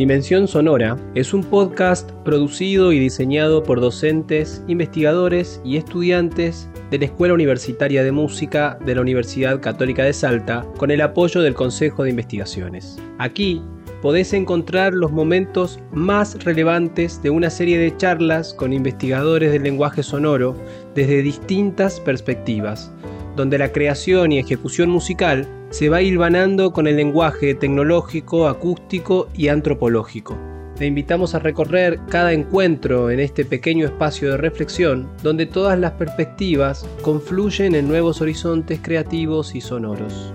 [0.00, 7.04] Dimensión Sonora es un podcast producido y diseñado por docentes, investigadores y estudiantes de la
[7.04, 12.02] Escuela Universitaria de Música de la Universidad Católica de Salta con el apoyo del Consejo
[12.02, 12.98] de Investigaciones.
[13.18, 13.62] Aquí
[14.00, 20.02] podés encontrar los momentos más relevantes de una serie de charlas con investigadores del lenguaje
[20.02, 20.56] sonoro
[20.94, 22.90] desde distintas perspectivas,
[23.36, 29.48] donde la creación y ejecución musical se va hilvanando con el lenguaje tecnológico, acústico y
[29.48, 30.36] antropológico.
[30.76, 35.92] Te invitamos a recorrer cada encuentro en este pequeño espacio de reflexión donde todas las
[35.92, 40.32] perspectivas confluyen en nuevos horizontes creativos y sonoros.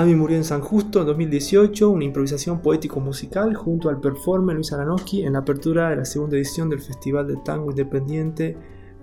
[0.00, 5.24] Ami murió en San Justo en 2018, una improvisación poético-musical junto al performer Luis Aranowski
[5.24, 8.56] en la apertura de la segunda edición del Festival de Tango Independiente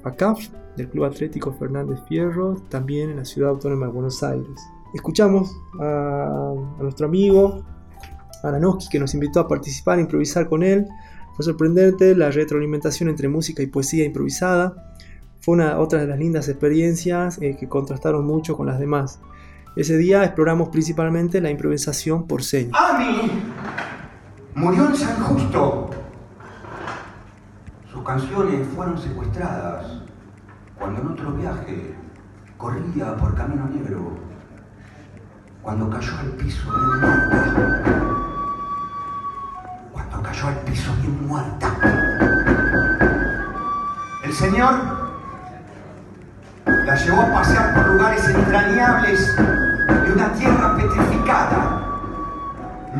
[0.04, 4.60] ACAF del Club Atlético Fernández Fierro, también en la Ciudad Autónoma de Buenos Aires.
[4.96, 7.64] Escuchamos a, nuestro amigo
[8.42, 10.88] Aranowski que nos invitó a participar, a improvisar con él.
[11.36, 14.96] Fue sorprendente la retroalimentación entre música y poesía improvisada.
[15.42, 19.20] Fue una, otra de las lindas experiencias eh, que contrastaron mucho con las demás.
[19.78, 22.74] Ese día exploramos principalmente la improvisación por señas.
[22.82, 23.44] ¡Ami!
[24.56, 25.92] Murió en San Justo.
[27.92, 30.02] Sus canciones fueron secuestradas
[30.80, 31.94] cuando en otro viaje
[32.58, 34.18] corría por Camino Negro.
[35.62, 37.84] Cuando cayó al piso bien muerta.
[39.92, 41.74] Cuando cayó al piso bien muerta.
[44.24, 44.97] El Señor
[46.88, 51.82] la llevó a pasear por lugares entrañables de una tierra petrificada,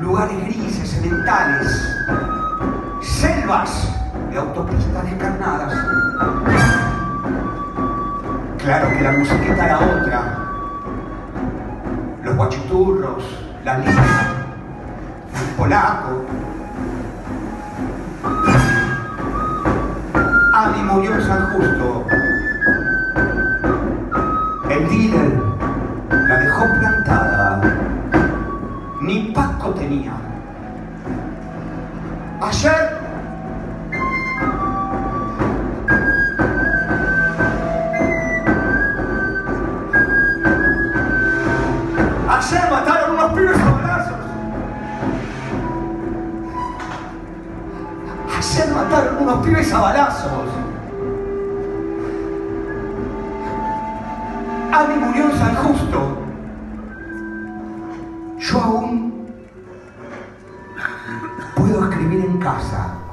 [0.02, 1.98] lugares grises, sementales,
[3.02, 3.90] selvas
[4.30, 5.74] de autopistas descarnadas.
[8.58, 10.22] Claro que la musiqueta era otra.
[12.24, 13.24] Los guachiturros,
[13.64, 14.04] la lira,
[15.34, 16.26] el polaco.
[20.54, 22.27] Ami murió en San Justo.
[24.78, 25.32] El líder
[26.12, 27.62] la dejó plantada.
[29.02, 30.12] Ni Paco tenía.
[32.40, 33.00] Ayer
[42.30, 44.14] Ayer mataron unos pibes a balazos.
[48.38, 50.57] Ayer mataron unos pibes a balazos.
[54.78, 56.18] Ami murió en San Justo.
[58.38, 59.26] Yo aún
[61.56, 63.04] puedo escribir en casa.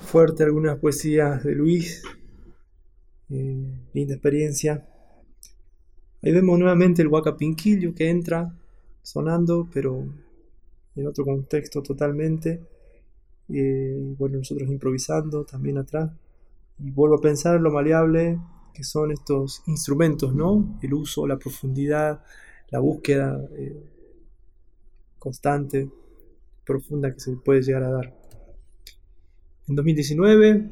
[0.00, 2.02] Fuerte algunas poesías de Luis.
[3.28, 4.88] Eh, linda experiencia.
[6.22, 8.50] Ahí vemos nuevamente el Pinquillo que entra
[9.02, 10.06] sonando, pero
[10.96, 12.62] en otro contexto totalmente.
[13.50, 16.10] Eh, bueno, nosotros improvisando también atrás.
[16.78, 18.38] Y vuelvo a pensar lo maleable
[18.72, 20.78] que son estos instrumentos, ¿no?
[20.82, 22.22] El uso, la profundidad,
[22.70, 23.82] la búsqueda eh,
[25.18, 25.88] constante,
[26.64, 28.14] profunda que se puede llegar a dar.
[29.68, 30.70] En 2019,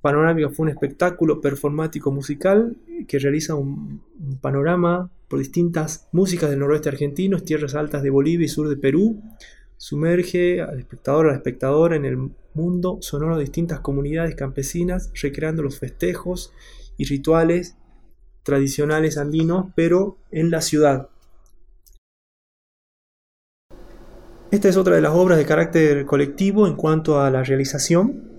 [0.00, 2.76] Panorámica fue un espectáculo performático musical
[3.06, 4.02] que realiza un,
[4.40, 9.22] panorama por distintas músicas del noroeste argentino, tierras altas de Bolivia y sur de Perú.
[9.76, 15.10] Sumerge al espectador o a la espectadora en el mundo sonoro de distintas comunidades campesinas,
[15.20, 16.52] recreando los festejos
[16.98, 17.76] y rituales
[18.42, 21.08] tradicionales andinos, pero en la ciudad.
[24.50, 28.32] Esta es otra de las obras de carácter colectivo en cuanto a la realización,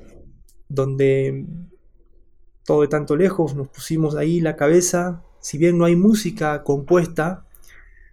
[0.67, 1.45] donde
[2.65, 7.45] todo de tanto lejos nos pusimos ahí la cabeza, si bien no hay música compuesta,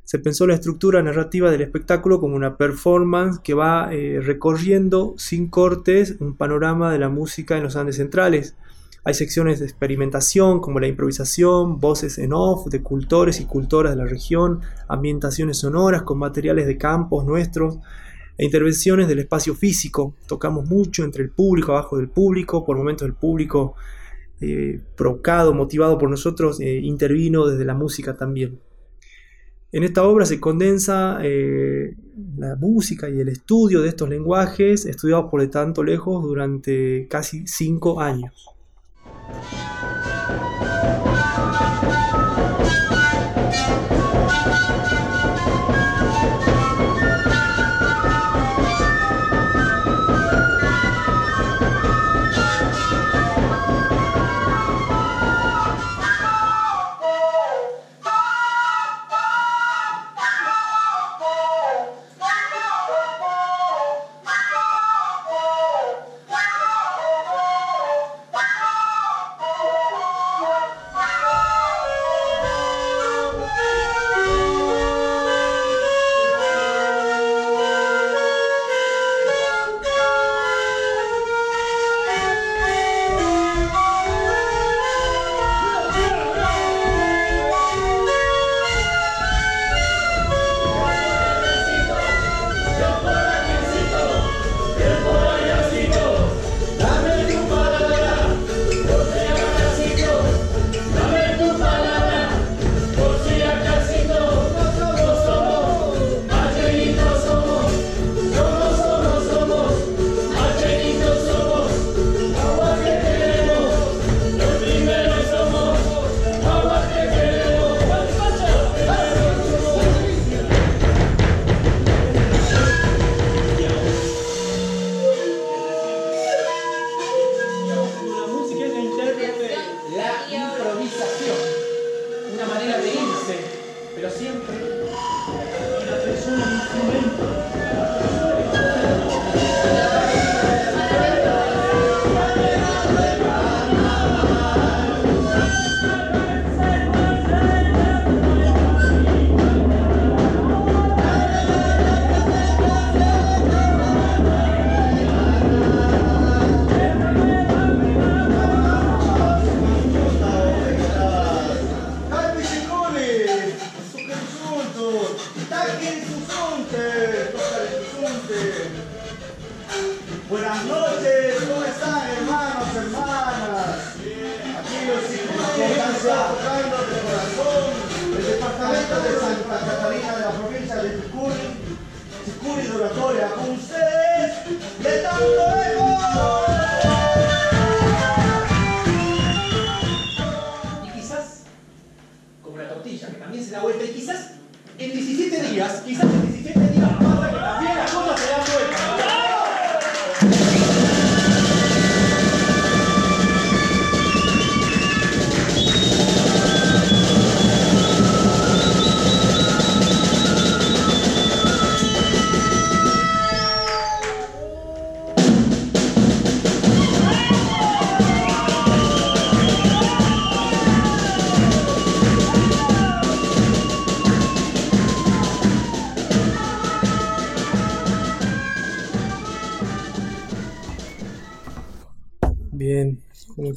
[0.05, 5.49] se pensó la estructura narrativa del espectáculo como una performance que va eh, recorriendo sin
[5.49, 8.55] cortes un panorama de la música en los Andes centrales.
[9.07, 14.03] Hay secciones de experimentación como la improvisación, voces en off de cultores y cultoras de
[14.03, 17.79] la región, ambientaciones sonoras con materiales de campos nuestros
[18.37, 20.17] e intervenciones del espacio físico.
[20.27, 23.77] Tocamos mucho entre el público, abajo del público, por momentos el público
[24.41, 28.59] eh, provocado, motivado por nosotros, eh, intervino desde la música también.
[29.71, 31.95] En esta obra se condensa eh,
[32.37, 37.47] la música y el estudio de estos lenguajes estudiados por de tanto lejos durante casi
[37.47, 38.56] cinco años.
[39.29, 39.51] Thank
[44.71, 44.76] you.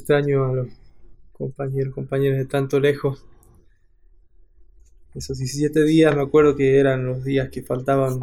[0.00, 0.68] Extraño a los
[1.32, 3.24] compañeros, compañeras de tanto lejos.
[5.14, 8.20] Esos 17 días me acuerdo que eran los días que faltaban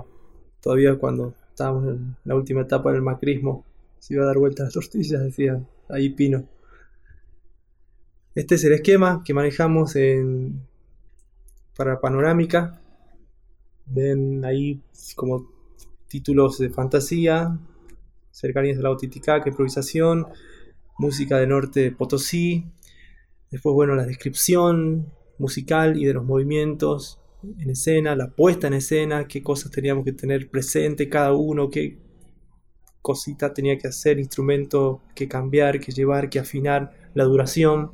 [0.61, 3.65] todavía cuando estábamos en la última etapa del macrismo.
[3.99, 6.45] Se iba a dar vuelta a las tortillas, decía ahí Pino.
[8.35, 10.61] Este es el esquema que manejamos en,
[11.75, 12.79] para Panorámica.
[13.85, 14.81] Ven ahí
[15.15, 15.49] como
[16.07, 17.57] títulos de fantasía,
[18.31, 20.27] cercanías de la Titicaca, improvisación,
[20.97, 22.65] música de Norte de Potosí,
[23.51, 27.19] después, bueno, la descripción musical y de los movimientos
[27.59, 31.99] en escena, la puesta en escena, qué cosas teníamos que tener presente cada uno, qué
[33.01, 37.91] cosita tenía que hacer, instrumento que cambiar, que llevar, que afinar, la duración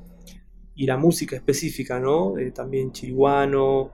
[0.76, 2.38] y la música específica, ¿no?
[2.38, 3.92] Eh, también chiriguano,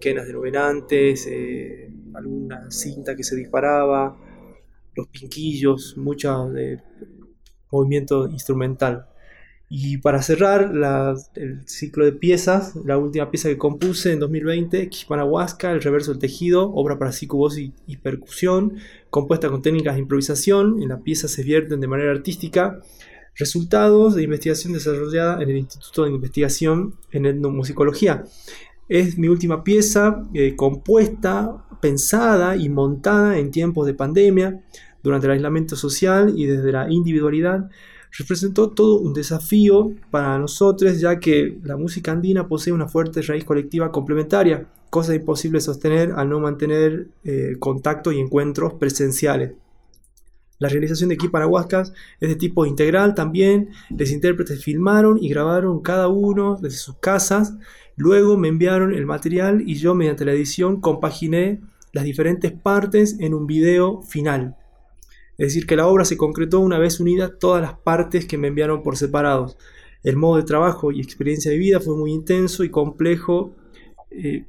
[0.00, 4.16] quenas de novenantes, eh, alguna cinta que se disparaba,
[4.94, 6.80] los pinquillos, mucho de
[7.70, 9.06] movimiento instrumental.
[9.70, 10.72] Y para cerrar
[11.34, 16.20] el ciclo de piezas, la última pieza que compuse en 2020, Quipanahuasca, El reverso del
[16.20, 18.76] tejido, obra para psico, voz y, y percusión,
[19.10, 20.82] compuesta con técnicas de improvisación.
[20.82, 22.80] En la pieza se vierten de manera artística
[23.38, 28.24] resultados de investigación desarrollada en el Instituto de Investigación en Etnomusicología.
[28.88, 34.60] Es mi última pieza eh, compuesta, pensada y montada en tiempos de pandemia,
[35.02, 37.70] durante el aislamiento social y desde la individualidad.
[38.16, 43.44] Representó todo un desafío para nosotros, ya que la música andina posee una fuerte raíz
[43.44, 49.52] colectiva complementaria, cosa imposible sostener al no mantener eh, contacto y encuentros presenciales.
[50.58, 53.68] La realización de aquí Paraguascas es de tipo integral también.
[53.96, 57.54] Los intérpretes filmaron y grabaron cada uno desde sus casas.
[57.96, 61.60] Luego me enviaron el material y yo mediante la edición compaginé
[61.92, 64.57] las diferentes partes en un video final.
[65.38, 68.48] Es decir, que la obra se concretó una vez unidas todas las partes que me
[68.48, 69.56] enviaron por separados.
[70.04, 73.54] El modo de trabajo y experiencia de vida fue muy intenso y complejo.
[74.10, 74.44] Eh,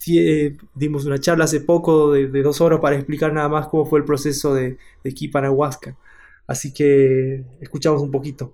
[0.00, 3.86] tie- dimos una charla hace poco de, de dos horas para explicar nada más cómo
[3.86, 5.96] fue el proceso de, de Kipanahuasca.
[6.46, 8.52] Así que escuchamos un poquito.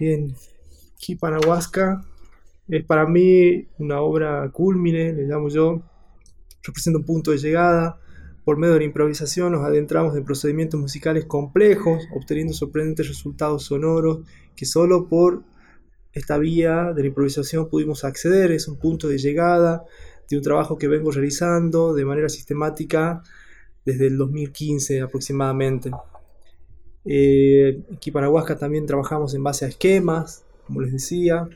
[0.00, 0.34] Bien,
[0.96, 2.00] Kipanahuasca
[2.68, 5.82] es para mí una obra culmine, le llamo yo,
[6.62, 8.00] representa un punto de llegada.
[8.46, 14.20] Por medio de la improvisación nos adentramos en procedimientos musicales complejos, obteniendo sorprendentes resultados sonoros
[14.56, 15.44] que solo por
[16.14, 18.52] esta vía de la improvisación pudimos acceder.
[18.52, 19.84] Es un punto de llegada
[20.30, 23.22] de un trabajo que vengo realizando de manera sistemática
[23.84, 25.90] desde el 2015 aproximadamente.
[27.12, 31.48] Eh, aquí para Huasca también trabajamos en base a esquemas, como les decía.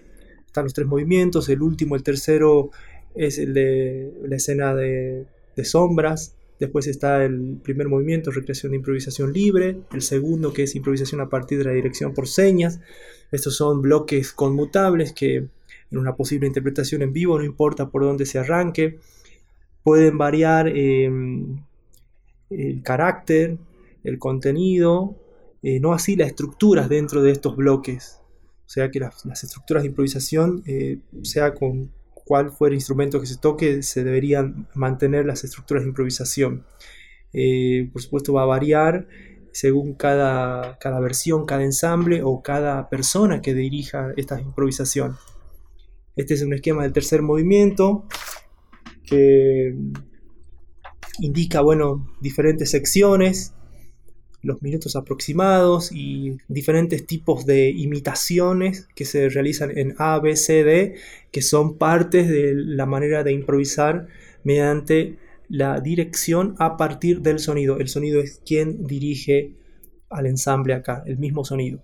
[0.45, 2.71] Están los tres movimientos, el último, el tercero
[3.15, 6.35] es la escena de, de sombras.
[6.59, 9.77] Después está el primer movimiento, recreación de improvisación libre.
[9.93, 12.81] El segundo, que es improvisación a partir de la dirección por señas.
[13.31, 18.27] Estos son bloques conmutables que en una posible interpretación en vivo, no importa por dónde
[18.27, 18.99] se arranque,
[19.85, 21.61] pueden variar em,
[22.51, 23.57] el carácter,
[24.03, 25.17] el contenido,
[25.65, 28.21] eh, no así las estructuras dentro de estos bloques.
[28.67, 33.27] O sea que las, estructuras de improvisación, eh, sea con cuál fuera el instrumento que
[33.27, 36.67] se toque, se deberían mantener las estructuras de improvisación.
[37.33, 39.09] Eh, por supuesto va a variar
[39.53, 45.17] según cada, cada versión, cada ensamble o cada persona que dirija esta improvisación.
[46.15, 48.05] Este es un esquema del tercer movimiento
[49.03, 49.75] que
[51.21, 53.55] indica, bueno, diferentes secciones,
[54.45, 60.63] los minutos aproximados y diferentes tipos de imitaciones que se realizan en A, B, C,
[60.65, 60.95] D,
[61.33, 64.07] que son partes de la manera de improvisar
[64.45, 65.17] mediante
[65.49, 67.79] la dirección a partir del sonido.
[67.79, 69.53] El sonido es quien dirige
[70.11, 71.83] al ensamble acá, el mismo sonido.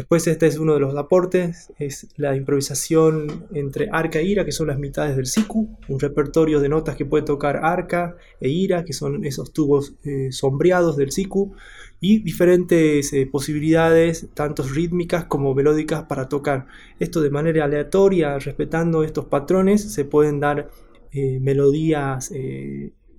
[0.00, 4.50] Después este es uno de los aportes, es la improvisación entre arca e ira, que
[4.50, 8.86] son las mitades del siku, un repertorio de notas que puede tocar arca e ira,
[8.86, 11.52] que son esos tubos eh, sombreados del siku,
[12.00, 16.66] y diferentes eh, posibilidades, tanto rítmicas como melódicas, para tocar.
[16.98, 20.70] Esto de manera aleatoria, respetando estos patrones, se pueden dar
[21.12, 22.32] eh, melodías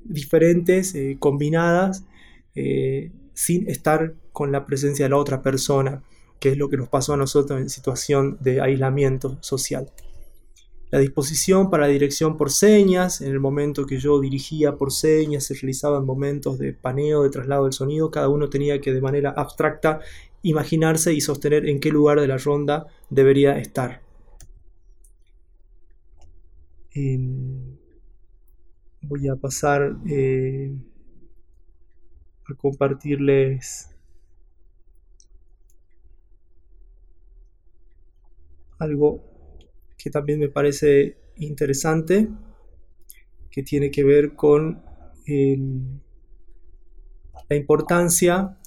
[0.04, 2.06] diferentes, combinadas,
[3.36, 6.02] sin estar con la presencia de la otra persona
[6.42, 9.92] que es lo que nos pasó a nosotros en situación de aislamiento social.
[10.90, 15.44] La disposición para la dirección por señas, en el momento que yo dirigía por señas,
[15.46, 19.30] se realizaban momentos de paneo, de traslado del sonido, cada uno tenía que de manera
[19.38, 20.00] abstracta
[20.42, 24.02] imaginarse y sostener en qué lugar de la ronda debería estar.
[26.96, 27.78] Em,
[29.04, 30.74] voy a pasar eh,
[32.50, 33.91] a compartirles
[38.82, 39.22] algo
[39.98, 42.28] que también me parece interesante,
[43.52, 44.82] que tiene que ver con
[47.50, 48.58] la importancia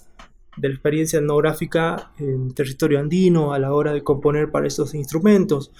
[0.56, 5.72] de la experiencia etnográfica en territorio andino a la hora de componer para estos instrumentos.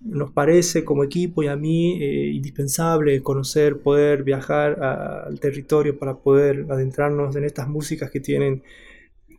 [0.00, 6.16] Nos parece como equipo y a mí eh, indispensable conocer, poder viajar al territorio para
[6.16, 8.62] poder adentrarnos en estas músicas que tienen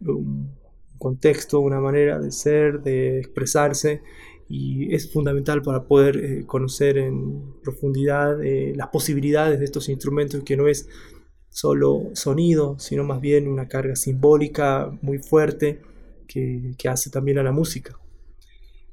[0.01, 0.51] un
[0.99, 4.01] contexto, una manera de ser, de expresarse
[4.55, 10.43] y es fundamental para poder eh, conocer en profundidad eh, las posibilidades de estos instrumentos
[10.43, 10.87] que no es
[11.49, 15.81] solo sonido, sino más bien una carga simbólica muy fuerte
[16.27, 17.97] que, hace también a la música.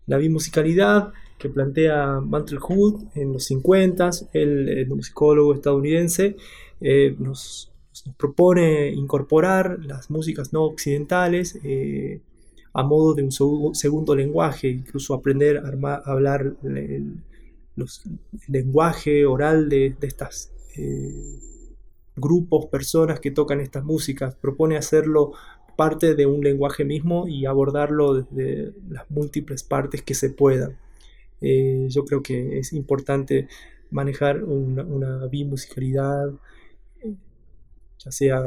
[0.06, 6.36] La bimusicalidad que plantea Mantle Hood en los 50, el, el musicólogo estadounidense,
[6.80, 11.58] eh, nos, nos, propone incorporar las músicas no occidentales
[12.72, 17.16] a modo de un segundo lenguaje, incluso aprender a, hablar el,
[18.48, 21.38] lenguaje oral de, estas eh,
[22.16, 24.34] grupos, personas que tocan estas músicas.
[24.34, 25.32] Propone hacerlo
[25.76, 30.76] parte de un lenguaje mismo y abordarlo desde las múltiples partes que se puedan.
[31.40, 33.48] Eh, yo creo que es importante
[33.90, 36.30] manejar una, una bimusicalidad,
[37.98, 38.40] ya sea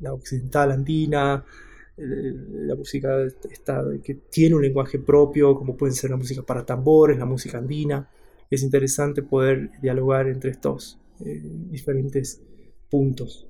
[0.00, 6.10] la occidental andina, eh, la música está, que tiene un lenguaje propio, como pueden ser
[6.10, 8.08] la música para tambores, la música andina.
[8.50, 12.40] Es interesante poder dialogar entre estos eh, diferentes
[12.90, 13.46] puntos.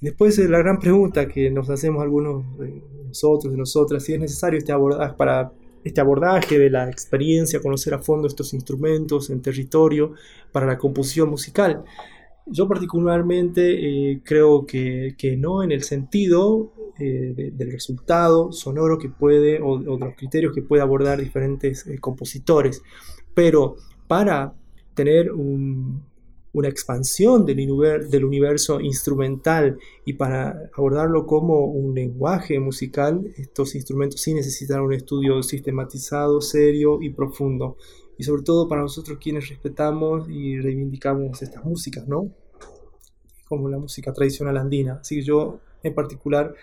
[0.00, 4.58] Después la gran pregunta que nos hacemos algunos de nosotros, de nosotras, si es necesario
[4.58, 5.52] este abordaje para
[5.84, 10.14] este abordaje de la experiencia, conocer a fondo estos instrumentos en territorio
[10.50, 11.84] para la composición musical.
[12.44, 19.60] Yo particularmente eh, creo que, no en el sentido eh, del resultado sonoro que puede
[19.62, 22.82] o, de los criterios que puede abordar diferentes eh, compositores,
[23.34, 24.54] pero para
[24.94, 26.02] tener un,
[26.56, 27.58] una expansión del,
[28.10, 34.94] del, universo instrumental y para abordarlo como un lenguaje musical, estos instrumentos sí necesitan un
[34.94, 37.76] estudio sistematizado, serio y profundo.
[38.16, 42.30] Y sobre todo para nosotros quienes respetamos y reivindicamos estas músicas, ¿no?
[43.46, 45.00] Como la música tradicional andina.
[45.02, 46.54] Así que yo en particular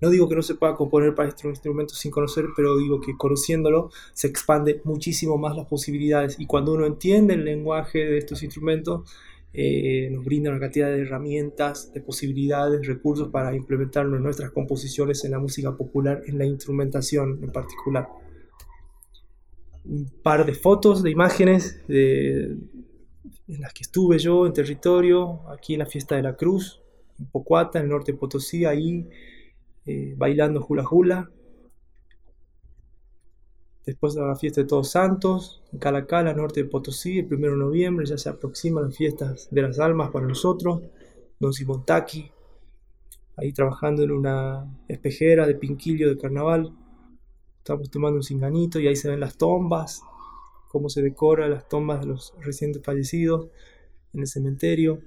[0.00, 3.16] no digo que no se pueda componer para estos instrumentos sin conocer, pero digo que
[3.16, 6.38] conociéndolo se expande muchísimo más las posibilidades.
[6.38, 9.10] Y cuando uno entiende el lenguaje de estos instrumentos,
[9.54, 15.24] eh, nos brinda una cantidad de herramientas, de posibilidades, recursos para implementarlo en nuestras composiciones,
[15.24, 18.06] en la música popular, en la instrumentación en particular.
[19.86, 25.78] Un par de fotos, de imágenes en las que estuve yo en territorio, aquí en
[25.78, 26.82] la Fiesta de la Cruz,
[27.18, 29.08] en Pocuata, en el norte de Potosí, ahí
[29.86, 31.30] eh, bailando hula hula,
[33.86, 37.56] Después de la fiesta de Todos Santos, en Calacala, norte de Potosí, el 1 de
[37.56, 40.82] noviembre, ya se aproximan las fiestas de las almas para nosotros.
[41.38, 42.28] Don Simón Taki,
[43.36, 46.72] ahí trabajando en una espejera de pinquillo de carnaval.
[47.58, 50.02] Estamos tomando un cinganito y ahí se ven las tombas,
[50.66, 53.50] cómo se decora las tombas de los recientes fallecidos
[54.12, 55.00] en el cementerio.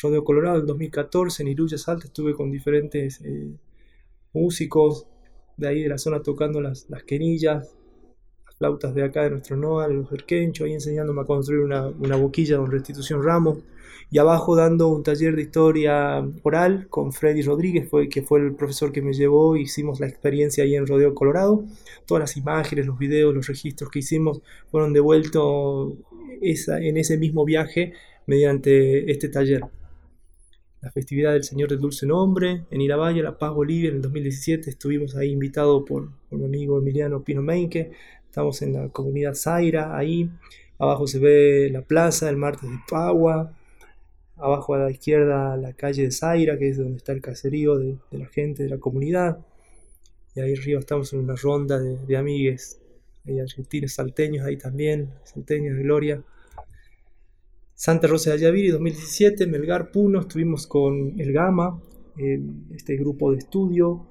[0.00, 3.50] Rodeo Colorado, en 2014, en Iruya Salta, estuve con diferentes eh,
[4.32, 5.06] músicos
[5.56, 7.74] de ahí de la zona tocando las, las quenillas,
[8.44, 12.16] las flautas de acá de nuestro NOA, los erquenchos, ahí enseñándome a construir una, una
[12.16, 13.58] boquilla con Restitución Ramos,
[14.10, 18.54] y abajo dando un taller de historia oral con Freddy Rodríguez, fue, que fue el
[18.54, 21.64] profesor que me llevó, hicimos la experiencia ahí en Rodeo Colorado,
[22.04, 25.94] todas las imágenes, los videos, los registros que hicimos fueron devueltos
[26.42, 27.94] esa, en ese mismo viaje
[28.26, 29.62] mediante este taller
[30.80, 34.70] la festividad del Señor del Dulce Nombre en Iravalle, La Paz, Bolivia, en el 2017.
[34.70, 37.92] Estuvimos ahí invitados por, mi amigo Emiliano Pino Meinke.
[38.24, 40.30] Estamos en la comunidad Zaira, ahí.
[40.78, 43.52] Abajo se ve la plaza, el martes de Pagua.
[44.36, 47.96] Abajo a la izquierda la calle de Zaira, que es donde está el caserío de,
[48.10, 49.38] la gente de la comunidad.
[50.34, 52.78] Y ahí arriba estamos en una ronda de, de amigues.
[53.26, 56.22] Hay argentinos, salteños ahí también, salteños de Gloria.
[57.78, 61.78] Santa Rosa de Ayaviri 2017, Melgar Puno, estuvimos con El Gama,
[62.74, 64.06] este grupo de estudio,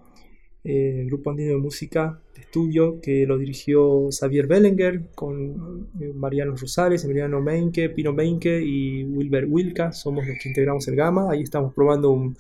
[0.63, 6.13] eh, el grupo andino de música de estudio que lo dirigió Xavier Bellinger con eh,
[6.13, 11.31] Mariano Rosales, Emiliano Meinke, Pino Meinke y Wilber Wilka, somos los que integramos el Gama,
[11.31, 12.37] ahí estamos probando un,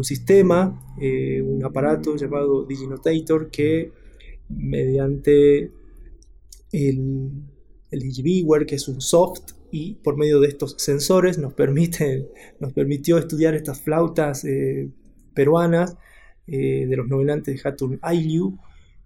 [0.00, 3.92] sistema, eh, un aparato llamado Diginotator que
[4.48, 5.70] mediante
[6.72, 7.30] el,
[7.90, 12.28] el DigiViewer, que es un soft y por medio de estos sensores nos, permite,
[12.60, 14.90] nos permitió estudiar estas flautas eh,
[15.34, 15.96] peruanas
[16.46, 18.58] eh, de los novelantes de Hatun Ailiu,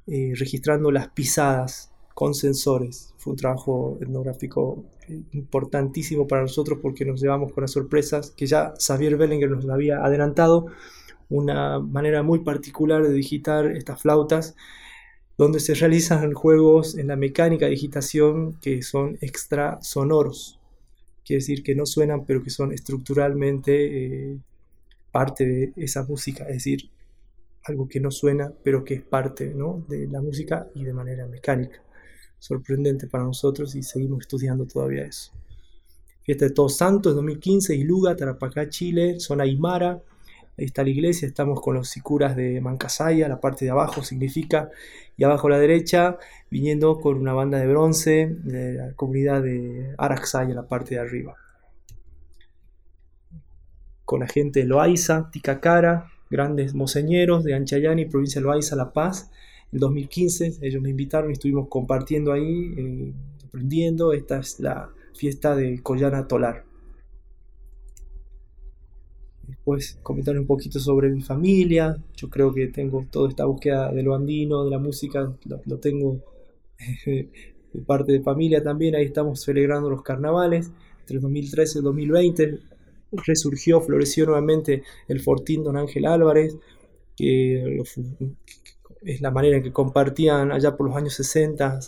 [0.07, 3.15] eh, registrando las pisadas con sensores.
[3.17, 4.85] Fue un trabajo etnográfico
[5.33, 10.05] importantísimo para nosotros porque nos llevamos con las sorpresas que ya Xavier Bellinger nos había
[10.05, 10.67] adelantado,
[11.29, 14.57] una manera muy particular de digitar estas flautas
[15.41, 20.61] donde se realizan juegos en la mecánica de digitación que son extra sonoros.
[21.25, 24.39] Quiere decir que no suenan, pero que son estructuralmente eh,
[25.11, 26.45] parte de esa música.
[26.45, 26.91] Es decir,
[27.65, 29.55] algo que no suena, pero que es parte
[29.89, 31.83] de la música y de manera mecánica.
[32.39, 35.33] Sorprendente para nosotros y seguimos estudiando todavía eso.
[36.21, 40.03] Fiesta de Todos Santos 2015, Iluga, Tarapacá, Chile, zona Aymara.
[40.61, 44.69] Está la iglesia, estamos con los sicuras de Mancasaya, la parte de abajo significa,
[45.17, 46.19] y abajo a la derecha,
[46.51, 51.35] viniendo con una banda de bronce de la comunidad de Araxaya, la parte de arriba.
[54.05, 59.31] Con la gente de Loaiza, Ticacara, grandes moseñeros de Anchayani, provincia de Loaiza, La Paz.
[59.73, 63.13] En 2015 ellos me invitaron y estuvimos compartiendo ahí, eh,
[63.47, 64.13] aprendiendo.
[64.13, 66.70] Esta es la fiesta de Collana Tolar
[69.51, 71.97] después comentar un poquito sobre mi familia.
[72.17, 76.21] Yo creo que tengo toda esta búsqueda de lo andino, de la música, lo, tengo
[77.07, 78.95] de parte de familia también.
[78.95, 80.71] Ahí estamos celebrando los carnavales.
[81.01, 82.59] Entre 2013 y 2020
[83.13, 86.57] resurgió, floreció nuevamente el Fortín Don Ángel Álvarez,
[87.17, 87.83] que
[89.03, 91.81] es la manera en que compartían allá por los años 60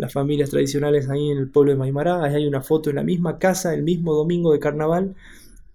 [0.00, 2.24] las familias tradicionales ahí en el pueblo de Maimará.
[2.24, 5.14] Ahí hay una foto en la misma casa, el mismo domingo de carnaval,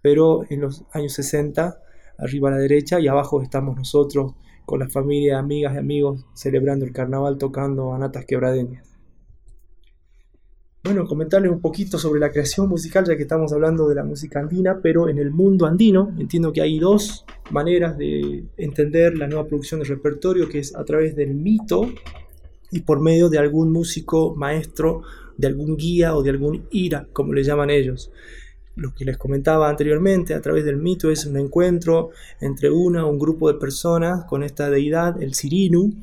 [0.06, 1.80] pero en los años 60,
[2.20, 6.86] arriba a la derecha y abajo estamos nosotros con la familia, amigas y amigos celebrando
[6.86, 8.88] el carnaval tocando anatas quebradeñas.
[10.84, 14.39] Bueno, comentarles un poquito sobre la creación musical, ya que estamos hablando de la música
[14.39, 19.48] andina, pero en el mundo andino entiendo que hay dos maneras de entender la nueva
[19.48, 21.89] producción de repertorio, que es a través del mito
[22.70, 25.02] y por medio de algún músico maestro,
[25.36, 28.12] de algún guía o de algún ira, como le llaman ellos.
[28.76, 32.10] Lo que les comentaba anteriormente, a través del mito, es un encuentro
[32.42, 35.94] entre una o un grupo de personas con esta deidad, el Sirinu,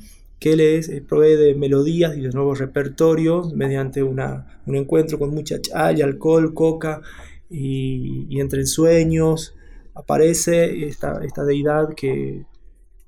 [0.42, 5.30] que les eh, provee de melodías y de nuevos repertorios mediante una, un encuentro con
[5.30, 7.00] mucha chaya, alcohol, coca
[7.48, 9.54] y, entre sueños
[9.94, 12.46] aparece esta, esta deidad que,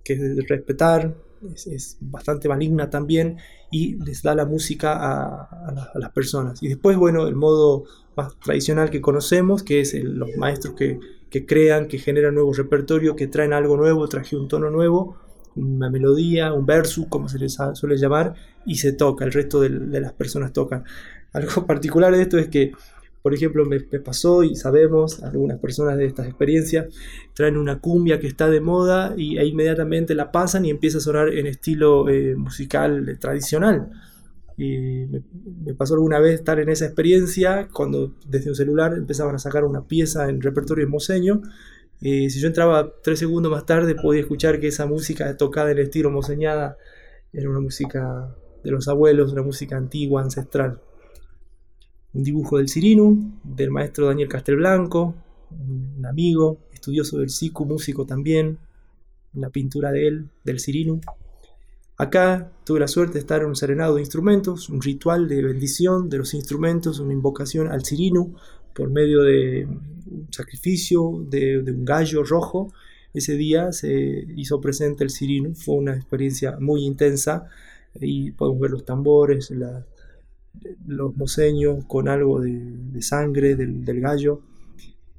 [0.04, 1.14] que es de respetar,
[1.54, 3.38] es, bastante maligna también
[3.70, 6.62] y les da la música a, las personas.
[6.62, 7.84] Y después, bueno, el modo
[8.16, 10.98] más tradicional que conocemos, que es los maestros que,
[11.30, 15.16] que crean, que generan nuevo repertorio, que traen algo nuevo, traje un tono nuevo
[15.56, 18.34] una melodía, un verso, como se les suele llamar,
[18.66, 20.84] y se toca, el resto de, las personas tocan.
[21.32, 22.72] Algo particular de esto es que,
[23.24, 26.94] por ejemplo, me, pasó y sabemos, algunas personas de estas experiencias
[27.32, 31.00] traen una cumbia que está de moda y e inmediatamente la pasan y empieza a
[31.00, 33.90] sonar en estilo eh, musical tradicional.
[34.58, 39.38] Y me, pasó alguna vez estar en esa experiencia cuando desde un celular empezaban a
[39.38, 41.40] sacar una pieza en repertorio moseño
[42.00, 46.10] si yo entraba tres segundos más tarde, podía escuchar que esa música tocada en estilo
[46.10, 46.76] moseñada
[47.32, 50.82] era una música de los abuelos, una música antigua, ancestral.
[52.14, 55.14] Un dibujo del Cirino, del maestro Daniel Castelblanco,
[55.50, 58.58] un amigo, estudioso del SICU, músico también,
[59.34, 61.00] una pintura de él, del Cirino.
[61.96, 66.08] Acá tuve la suerte de estar en un serenado de instrumentos, un ritual de bendición
[66.08, 68.34] de los instrumentos, una invocación al Cirino
[68.74, 72.72] por medio de un sacrificio de, un gallo rojo.
[73.12, 77.46] Ese día se hizo presente el Cirino, fue una experiencia muy intensa
[78.00, 79.52] y podemos ver los tambores,
[80.86, 84.40] los moseños con algo de, sangre del, gallo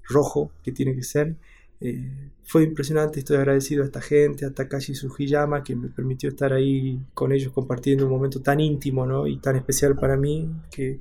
[0.08, 1.36] rojo que tiene que ser.
[1.82, 6.54] Eh, fue impresionante, estoy agradecido a esta gente, a Takashi Sugiyama, que me permitió estar
[6.54, 9.28] ahí con ellos compartiendo un momento tan íntimo ¿no?
[9.28, 11.00] y tan especial para mí, que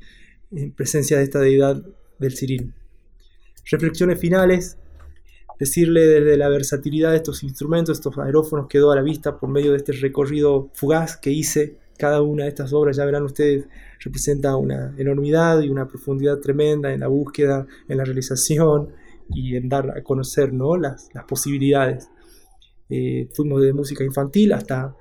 [0.50, 1.82] en presencia de esta deidad
[2.18, 2.72] del Cirino.
[3.70, 4.78] Reflexiones finales,
[5.58, 9.72] decirle desde la versatilidad de estos instrumentos, estos aerófonos quedó a la vista por medio
[9.72, 11.76] de este recorrido fugaz que hice.
[11.96, 13.66] Cada una de estas obras, ya verán ustedes,
[14.04, 18.92] representa una enormidad y una profundidad tremenda en la búsqueda, en la realización
[19.30, 20.76] y en dar a conocer ¿no?
[20.76, 22.10] las, posibilidades.
[22.90, 24.94] Eh, fuimos de música infantil hasta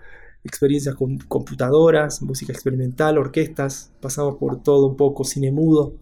[0.43, 5.97] experiencias con computadoras, música experimental, orquestas, pasamos por todo un poco, cine mudo,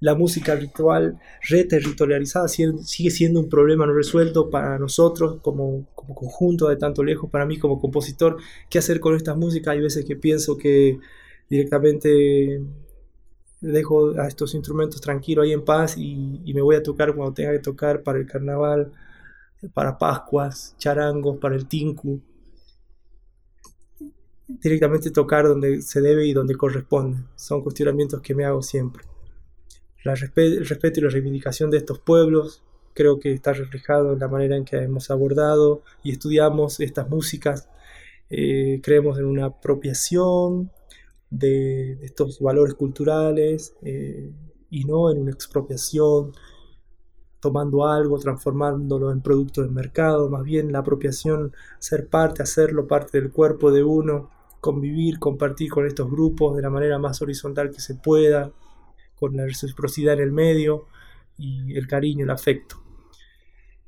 [0.00, 6.76] la música ritual reterritorializada sigue siendo un problema no resuelto para nosotros como, conjunto de
[6.76, 8.38] tanto lejos, para mí como compositor,
[8.70, 9.72] qué hacer con esta música.
[9.72, 10.98] Hay veces que pienso que
[11.50, 12.62] directamente
[13.60, 17.52] dejo a estos instrumentos tranquilos ahí en paz y, me voy a tocar cuando tenga
[17.52, 18.92] que tocar para el carnaval,
[19.74, 22.22] para Pascuas, charangos, para el tinku
[24.48, 27.18] directamente tocar donde se debe y donde corresponde.
[27.36, 29.04] Son cuestionamientos que me hago siempre
[30.04, 32.62] el respeto y la reivindicación de estos pueblos
[32.94, 37.68] creo que está reflejado en la manera en que hemos abordado y estudiamos estas músicas.
[38.30, 40.70] Eh, creemos en una apropiación
[41.30, 44.32] de, estos valores culturales eh,
[44.68, 46.32] y no en una expropiación,
[47.40, 53.18] tomando algo, transformándolo en producto del mercado, más bien la apropiación, ser parte, hacerlo parte
[53.20, 57.80] del cuerpo de uno, convivir, compartir con estos grupos de la manera más horizontal que
[57.80, 58.52] se pueda,
[59.14, 60.86] con la reciprocidad en el medio
[61.38, 62.76] y el cariño, el afecto.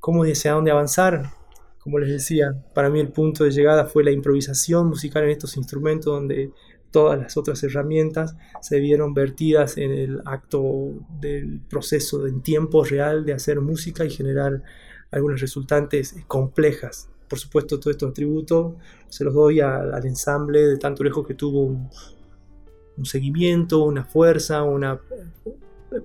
[0.01, 1.31] ¿Cómo y hacia dónde avanzar?
[1.79, 5.57] Como les decía, para mí el punto de llegada fue la improvisación musical en estos
[5.57, 6.53] instrumentos donde
[6.93, 13.25] todas las otras herramientas se vieron vertidas en el acto del proceso en tiempo real
[13.25, 14.63] de hacer música y generar
[15.11, 17.09] algunas resultantes complejas.
[17.29, 18.75] Por supuesto, todos estos atributos
[19.09, 25.01] se los doy al, ensamble de tanto lejos que tuvo un seguimiento, una fuerza, una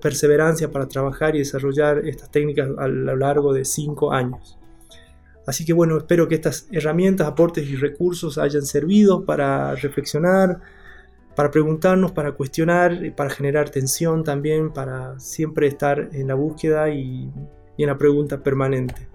[0.00, 4.58] perseverancia para trabajar y desarrollar estas técnicas a lo largo de cinco años.
[5.46, 10.60] Así que bueno, espero que estas herramientas, aportes y recursos hayan servido para reflexionar,
[11.38, 17.30] para preguntarnos, para cuestionar, para generar tensión también, para siempre estar en la búsqueda y,
[17.76, 19.06] y en la pregunta permanente.